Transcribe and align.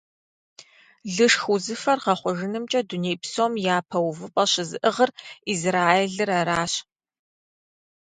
Лышх 1.15 1.43
узыфэр 1.53 1.99
гъэхъужынымкӀэ 2.05 2.81
дуней 2.89 3.17
псом 3.21 3.53
япэ 3.75 3.97
увыпӀэр 4.09 4.47
щызыӀыгъыр 4.51 5.11
Израилыр 5.53 6.29
аращ. 6.39 6.73